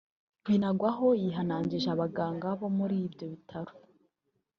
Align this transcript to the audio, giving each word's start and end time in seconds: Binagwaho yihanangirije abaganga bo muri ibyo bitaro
Binagwaho 0.45 1.07
yihanangirije 1.21 1.89
abaganga 1.91 2.47
bo 2.59 2.67
muri 2.77 2.95
ibyo 3.07 3.25
bitaro 3.33 3.73